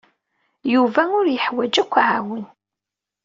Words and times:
Yuba 0.73 1.01
ur 1.19 1.25
yeḥwaj 1.29 1.73
akk 1.83 1.93
aɛawen. 2.01 2.45